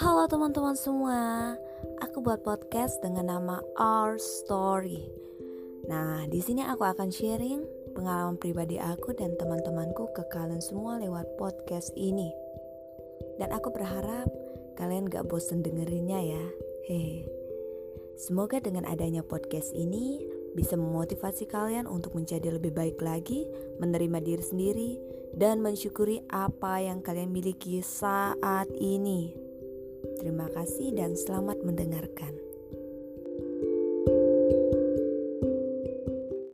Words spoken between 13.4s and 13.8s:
aku